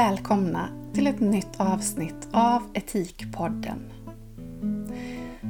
[0.00, 3.92] Välkomna till ett nytt avsnitt av Etikpodden.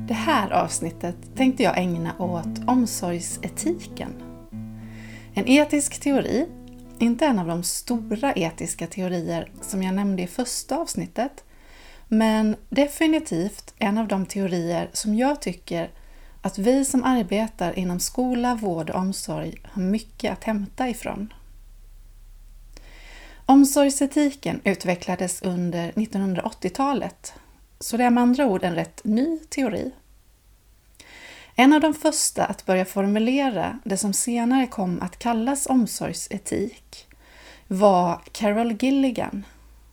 [0.09, 4.13] Det här avsnittet tänkte jag ägna åt omsorgsetiken.
[5.35, 6.46] En etisk teori,
[6.99, 11.45] inte en av de stora etiska teorier som jag nämnde i första avsnittet,
[12.09, 15.90] men definitivt en av de teorier som jag tycker
[16.43, 21.32] att vi som arbetar inom skola, vård och omsorg har mycket att hämta ifrån.
[23.50, 27.35] Omsorgsetiken utvecklades under 1980-talet,
[27.81, 29.93] så det är med andra ord en rätt ny teori.
[31.54, 37.06] En av de första att börja formulera det som senare kom att kallas omsorgsetik
[37.69, 39.45] var Carol Gilligan,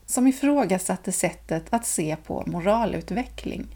[0.06, 3.68] som ifrågasatte sättet att se på moralutveckling.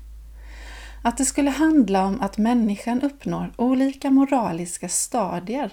[1.03, 5.71] Att det skulle handla om att människan uppnår olika moraliska stadier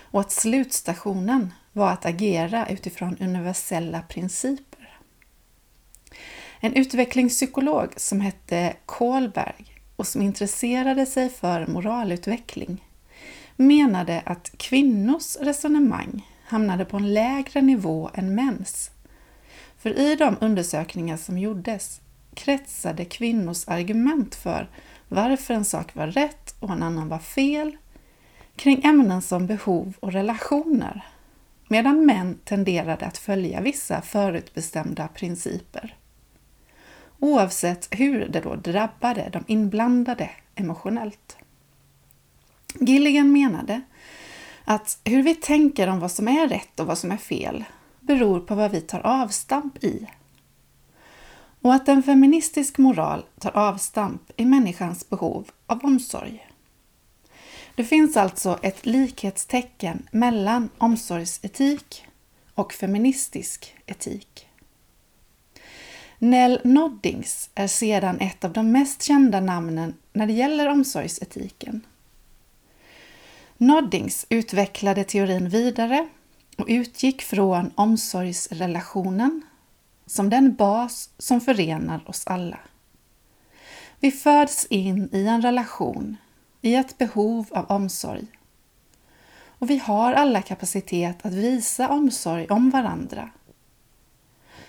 [0.00, 4.98] och att slutstationen var att agera utifrån universella principer.
[6.60, 9.64] En utvecklingspsykolog som hette Kohlberg
[9.96, 12.88] och som intresserade sig för moralutveckling
[13.56, 18.90] menade att kvinnors resonemang hamnade på en lägre nivå än mäns.
[19.78, 22.00] För i de undersökningar som gjordes
[22.34, 24.70] kretsade kvinnors argument för
[25.08, 27.76] varför en sak var rätt och en annan var fel
[28.56, 31.04] kring ämnen som behov och relationer,
[31.72, 35.96] medan män tenderade att följa vissa förutbestämda principer.
[37.18, 41.36] Oavsett hur det då drabbade de inblandade emotionellt.
[42.80, 43.82] Gilligan menade
[44.64, 47.64] att hur vi tänker om vad som är rätt och vad som är fel
[48.00, 50.06] beror på vad vi tar avstamp i
[51.62, 56.51] och att en feministisk moral tar avstamp i människans behov av omsorg.
[57.74, 62.04] Det finns alltså ett likhetstecken mellan omsorgsetik
[62.54, 64.48] och feministisk etik.
[66.18, 71.80] Nell Noddings är sedan ett av de mest kända namnen när det gäller omsorgsetiken.
[73.56, 76.08] Noddings utvecklade teorin vidare
[76.58, 79.42] och utgick från omsorgsrelationen
[80.06, 82.58] som den bas som förenar oss alla.
[84.00, 86.16] Vi föds in i en relation,
[86.62, 88.26] i ett behov av omsorg.
[89.46, 93.30] Och vi har alla kapacitet att visa omsorg om varandra.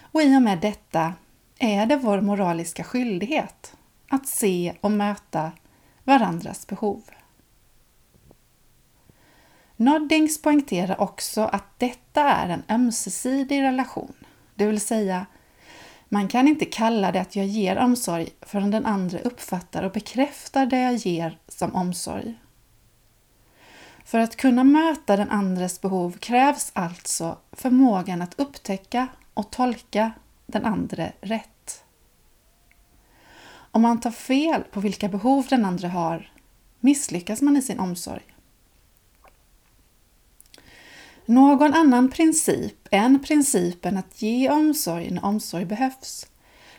[0.02, 1.14] Och i och med detta
[1.60, 3.76] är det vår moraliska skyldighet
[4.10, 5.52] att se och möta
[6.04, 7.04] varandras behov.
[9.76, 14.14] Noddings poängterar också att detta är en ömsesidig relation.
[14.56, 15.26] Det vill säga,
[16.10, 20.66] man kan inte kalla det att jag ger omsorg förrän den andra uppfattar och bekräftar
[20.66, 22.36] det jag ger som omsorg.
[24.06, 30.12] För att kunna möta den andres behov krävs alltså förmågan att upptäcka och tolka
[30.46, 31.84] den andra rätt.
[33.72, 36.32] Om man tar fel på vilka behov den andra har
[36.80, 38.33] misslyckas man i sin omsorg.
[41.26, 46.28] Någon annan princip än principen att ge omsorg när omsorg behövs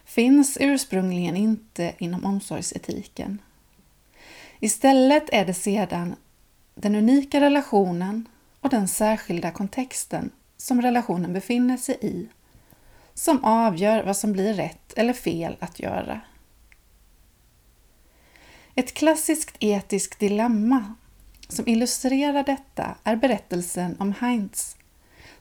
[0.05, 3.43] finns ursprungligen inte inom omsorgsetiken.
[4.61, 6.15] Istället är det sedan
[6.75, 8.29] den unika relationen
[8.61, 12.29] och den särskilda kontexten som relationen befinner sig i
[13.15, 16.21] som avgör vad som blir rätt eller fel att göra.
[18.75, 20.95] Ett klassiskt etiskt dilemma
[21.49, 24.77] som illustrerar detta är berättelsen om Heinz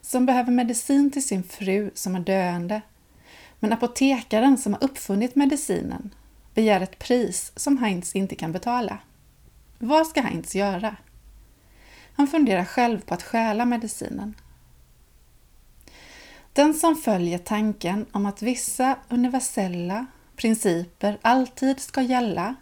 [0.04, 2.82] som behöver medicin till sin fru som är döende.
[3.60, 6.14] Men apotekaren som har uppfunnit medicinen
[6.54, 8.98] begär ett pris som Heinz inte kan betala.
[9.78, 10.96] Vad ska Heinz göra?
[12.14, 14.34] Han funderar själv på att stjäla medicinen.
[16.52, 20.06] Den som följer tanken om att vissa universella
[20.36, 22.54] principer alltid ska gälla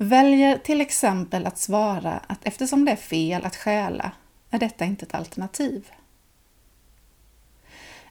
[0.00, 4.12] Väljer till exempel att svara att eftersom det är fel att stjäla
[4.50, 5.90] är detta inte ett alternativ.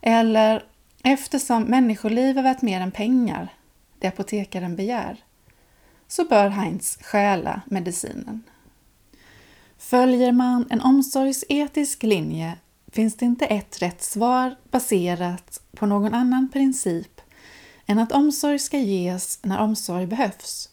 [0.01, 0.63] Eller
[1.03, 3.53] eftersom människoliv är värt mer än pengar,
[3.99, 5.23] det apotekaren begär,
[6.07, 8.43] så bör Heinz stjäla medicinen.
[9.77, 12.57] Följer man en omsorgsetisk linje
[12.91, 17.21] finns det inte ett rätt svar baserat på någon annan princip
[17.85, 20.69] än att omsorg ska ges när omsorg behövs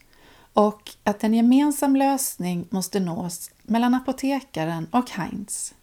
[0.55, 5.75] och att en gemensam lösning måste nås mellan apotekaren och Heinz.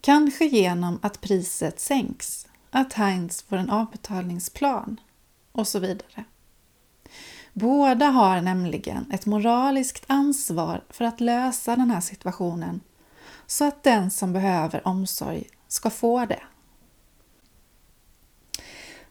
[0.00, 5.00] Kanske genom att priset sänks, att Heinz får en avbetalningsplan
[5.52, 6.24] och så vidare.
[7.52, 12.80] Båda har nämligen ett moraliskt ansvar för att lösa den här situationen
[13.46, 16.42] så att den som behöver omsorg ska få det.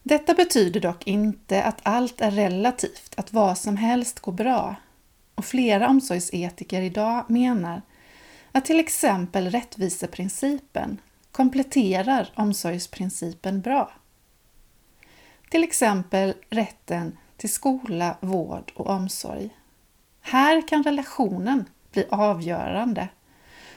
[0.07, 4.75] Detta betyder dock inte att allt är relativt, att vad som helst går bra.
[5.36, 7.81] Och flera omsorgsetiker idag menar
[8.51, 11.01] att till exempel rättviseprincipen
[11.31, 13.92] kompletterar omsorgsprincipen bra.
[15.50, 19.50] Till exempel rätten till skola, vård och omsorg.
[20.21, 23.07] Här kan relationen bli avgörande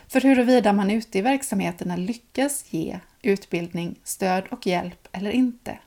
[0.07, 5.79] för huruvida man ute i verksamheterna lyckas ge utbildning, stöd och hjälp eller inte.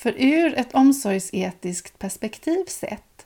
[0.00, 3.24] För ur ett omsorgsetiskt perspektiv sett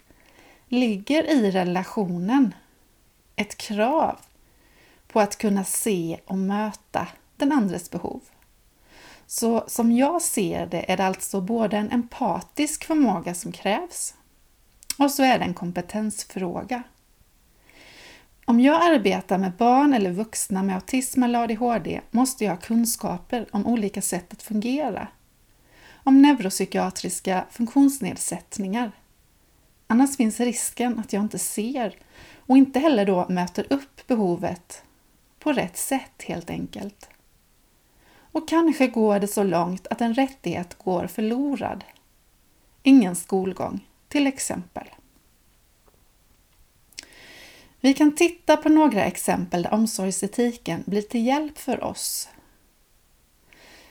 [0.68, 2.54] ligger i relationen
[3.36, 4.18] ett krav
[5.08, 8.20] på att kunna se och möta den andres behov.
[9.26, 14.14] Så som jag ser det är det alltså både en empatisk förmåga som krävs
[14.98, 16.82] och så är det en kompetensfråga.
[18.44, 23.46] Om jag arbetar med barn eller vuxna med autism eller ADHD måste jag ha kunskaper
[23.50, 25.08] om olika sätt att fungera.
[26.06, 28.92] Om neuropsykiatriska funktionsnedsättningar.
[29.86, 31.96] Annars finns risken att jag inte ser
[32.36, 34.82] och inte heller då möter upp behovet
[35.38, 37.08] på rätt sätt helt enkelt.
[38.16, 41.84] Och kanske går det så långt att en rättighet går förlorad.
[42.82, 44.88] Ingen skolgång, till exempel.
[47.80, 52.28] Vi kan titta på några exempel där omsorgsetiken blir till hjälp för oss.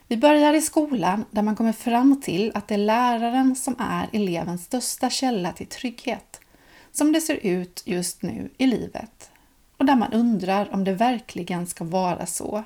[0.08, 4.08] Vi börjar i skolan där man kommer fram till att det är läraren som är
[4.14, 6.42] elevens största källa till trygghet,
[6.92, 9.30] som det ser ut just nu i livet
[9.84, 12.64] och där man undrar om det verkligen ska vara så.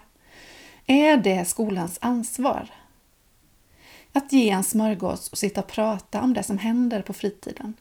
[0.85, 2.69] Är det skolans ansvar?
[4.13, 7.73] Att ge en smörgås och sitta och prata om det som händer på fritiden?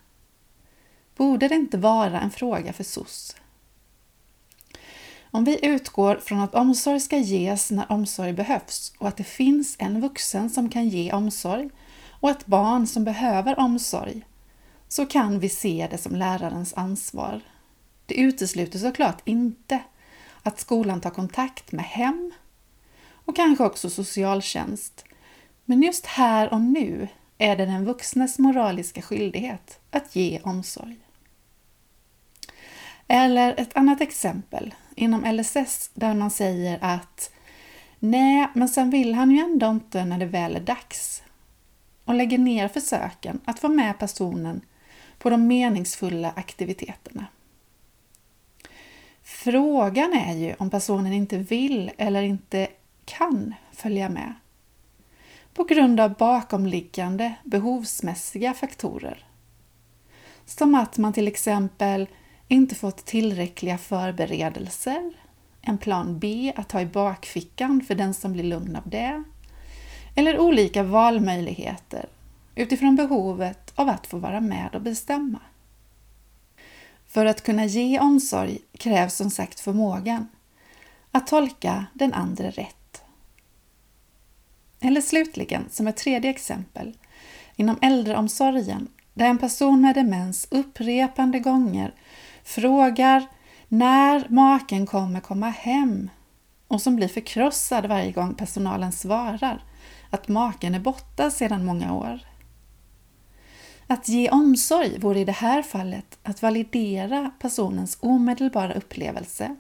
[1.17, 3.37] Borde det inte vara en fråga för SOS?
[5.31, 9.77] Om vi utgår från att omsorg ska ges när omsorg behövs och att det finns
[9.79, 11.71] en vuxen som kan ge omsorg
[12.21, 14.27] och ett barn som behöver omsorg,
[14.89, 17.41] så kan vi se det som lärarens ansvar.
[18.07, 19.81] Det utesluter såklart inte
[20.43, 22.33] att skolan tar kontakt med hem
[23.11, 25.05] och kanske också socialtjänst.
[25.65, 27.09] Men just här och nu
[27.39, 31.06] är det den vuxnes moraliska skyldighet att ge omsorg.
[33.09, 37.31] Eller ett annat exempel inom LSS där man säger att
[37.99, 41.23] nej, men sen vill han ju ändå inte när det väl är dags
[42.05, 44.61] och lägger ner försöken att få med personen
[45.19, 47.27] på de meningsfulla aktiviteterna.
[49.23, 52.69] Frågan är ju om personen inte vill eller inte
[53.05, 54.35] kan följa med
[55.55, 59.27] på grund av bakomliggande behovsmässiga faktorer.
[60.45, 62.09] Som att man till exempel
[62.49, 65.13] inte fått tillräckliga förberedelser,
[65.63, 69.23] en plan B att ha i bakfickan för den som blir lugn av det,
[70.15, 72.07] eller olika valmöjligheter
[72.55, 75.41] utifrån behovet av att få vara med och bestämma.
[77.07, 80.29] För att kunna ge omsorg krävs som sagt förmågan
[81.11, 83.03] att tolka den andra rätt.
[84.81, 86.97] Eller slutligen, som ett tredje exempel,
[87.57, 91.95] inom äldreomsorgen där en person med demens upprepande gånger
[92.47, 93.27] frågar
[93.69, 96.11] när maken kommer komma hem
[96.69, 99.65] och som blir förkrossad varje gång personalen svarar
[100.11, 102.21] att maken är borta sedan många år.
[103.87, 109.57] Att ge omsorg vore i det här fallet att validera personens omedelbara upplevelse.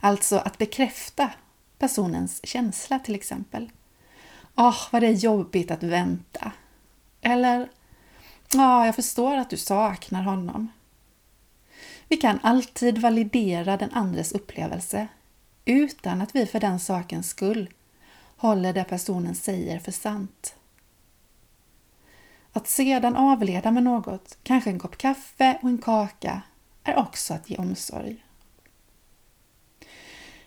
[0.00, 1.30] Alltså att bekräfta
[1.78, 3.70] personens känsla till exempel.
[4.56, 6.52] Åh, oh, vad det är jobbigt att vänta.
[7.20, 7.68] Eller,
[8.52, 10.68] ja, oh, jag förstår att du saknar honom.
[12.08, 15.08] Vi kan alltid validera den andres upplevelse
[15.64, 17.70] utan att vi för den sakens skull
[18.36, 20.54] håller det personen säger för sant.
[22.52, 26.42] Att sedan avleda med något, kanske en kopp kaffe och en kaka,
[26.84, 28.24] är också att ge omsorg.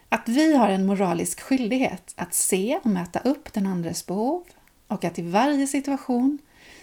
[0.10, 4.44] Att vi har en moralisk skyldighet att se och mäta upp den andres behov
[4.88, 6.38] och att i varje situation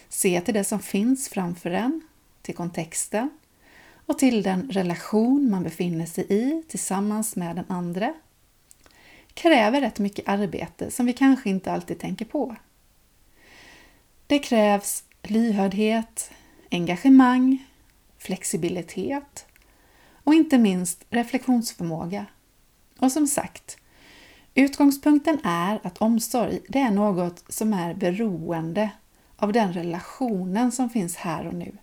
[0.09, 2.01] se till det som finns framför en,
[2.43, 3.31] till kontexten
[4.09, 8.15] och till den relation man befinner sig i tillsammans med den andra
[9.35, 12.57] kräver rätt mycket arbete som vi kanske inte alltid tänker på.
[14.27, 16.31] Det krävs lyhördhet,
[16.71, 17.67] engagemang,
[18.19, 19.47] flexibilitet
[20.25, 22.27] och inte minst reflektionsförmåga.
[22.99, 23.77] Och som sagt,
[24.55, 28.91] utgångspunkten är att omsorg det är något som är beroende
[29.37, 31.77] av den relationen som finns här och nu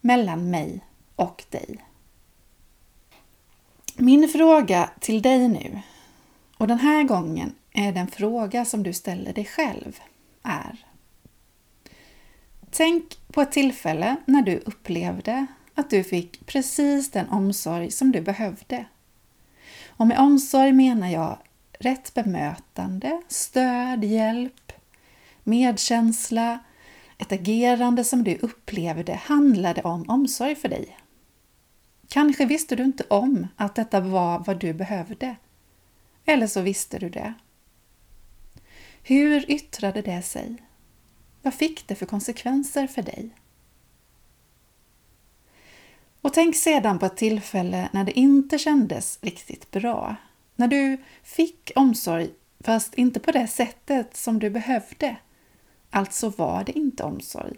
[0.00, 0.80] mellan mig
[1.16, 1.78] och dig.
[3.96, 5.80] Min fråga till dig nu,
[6.56, 10.00] och den här gången är den fråga som du ställer dig själv
[10.42, 10.86] är
[12.70, 18.20] Tänk på ett tillfälle när du upplevde att du fick precis den omsorg som du
[18.20, 18.84] behövde.
[19.86, 21.38] Och med omsorg menar jag
[21.78, 24.72] rätt bemötande, stöd, hjälp,
[25.42, 26.58] medkänsla,
[27.18, 30.98] ett agerande som du upplevde handlade om omsorg för dig.
[32.12, 35.36] Kanske visste du inte om att detta var vad du behövde.
[36.24, 37.34] Eller så visste du det.
[39.02, 40.62] Hur yttrade det sig?
[41.42, 43.30] Vad fick det för konsekvenser för dig?
[46.20, 50.16] Och tänk sedan på ett tillfälle när det inte kändes riktigt bra.
[50.56, 55.16] När du fick omsorg, fast inte på det sättet som du behövde.
[55.90, 57.56] Alltså var det inte omsorg.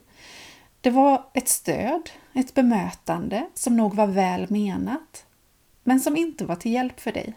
[0.85, 5.27] Det var ett stöd, ett bemötande som nog var väl menat,
[5.85, 7.35] men som inte var till hjälp för dig.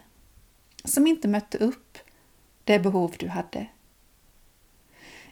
[0.84, 1.98] Som inte mötte upp
[2.64, 3.66] det behov du hade.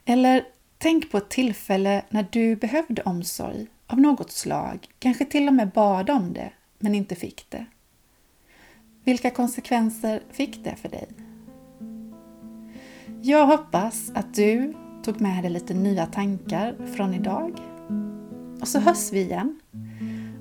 [0.04, 0.44] Eller
[0.78, 5.70] tänk på ett tillfälle när du behövde omsorg av något slag, kanske till och med
[5.70, 7.66] bad om det, men inte fick det.
[9.04, 11.08] Vilka konsekvenser fick det för dig?
[13.23, 17.75] Jag hoppas att du tog med dig lite nya tankar från idag.
[18.66, 19.61] Och så hörs vi igen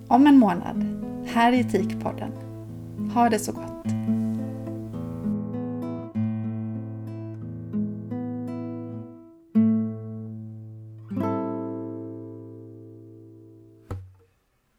[0.07, 0.85] om en månad
[1.25, 2.31] här i Etikpodden.
[3.13, 3.74] Ha det så gott!